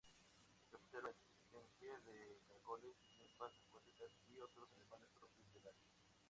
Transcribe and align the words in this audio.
Se 0.65 0.77
observa 0.77 1.11
la 1.13 1.13
existencia 1.13 1.93
de 2.11 2.41
caracoles, 2.47 2.97
ninfas 3.19 3.53
acuáticas 3.67 4.09
y 4.33 4.39
otros 4.39 4.67
animales 4.73 5.11
propios 5.19 5.45
del 5.53 5.61
área. 5.67 5.89